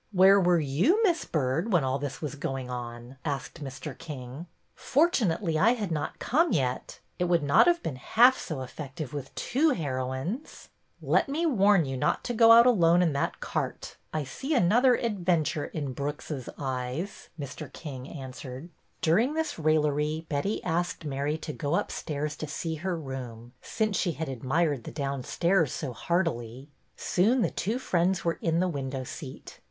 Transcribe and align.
Where 0.11 0.39
were 0.41 0.59
you. 0.59 0.99
Miss 1.03 1.25
Byrd, 1.25 1.71
when 1.71 1.83
all 1.83 1.99
this 1.99 2.23
was 2.23 2.33
going 2.33 2.71
on?" 2.71 3.17
asked 3.23 3.63
Mr. 3.63 3.95
King. 3.95 4.47
Fortunately 4.73 5.59
I 5.59 5.73
had 5.75 5.91
not 5.91 6.17
come 6.17 6.51
yet. 6.51 6.99
It 7.19 7.25
would 7.25 7.43
not 7.43 7.67
have 7.67 7.83
been 7.83 7.97
half 7.97 8.35
so 8.35 8.63
effective 8.63 9.13
with 9.13 9.35
two 9.35 9.69
heroines." 9.73 10.69
Let 11.03 11.29
me 11.29 11.45
warn 11.45 11.85
you 11.85 11.97
not 11.97 12.23
to 12.23 12.33
go 12.33 12.51
out 12.51 12.65
alone 12.65 13.03
in 13.03 13.13
that 13.13 13.41
cart. 13.41 13.95
I 14.11 14.23
see 14.23 14.55
another 14.55 14.95
adventure 14.95 15.65
in 15.65 15.93
Brooks's 15.93 16.49
eyes," 16.57 17.29
Mr. 17.39 17.71
King 17.71 18.09
answered. 18.09 18.69
128 19.05 19.05
BETTY 19.05 19.05
BAIRD'S 19.05 19.05
VENTURES 19.05 19.05
During 19.05 19.33
this 19.35 19.59
raillery 19.59 20.25
Betty 20.27 20.63
asked 20.63 21.05
Mary 21.05 21.37
to 21.37 21.53
go 21.53 21.75
upstairs 21.75 22.35
to 22.37 22.47
see 22.47 22.73
her 22.81 22.97
room, 22.97 23.53
since 23.61 23.97
she 23.97 24.13
had 24.13 24.29
admired 24.29 24.85
the 24.85 24.91
downstairs 24.91 25.71
so 25.71 25.93
heartily. 25.93 26.69
Soon 26.97 27.43
the 27.43 27.51
two 27.51 27.77
friends 27.77 28.25
were 28.25 28.39
in 28.41 28.59
the 28.59 28.67
window 28.67 29.03
seat. 29.03 29.59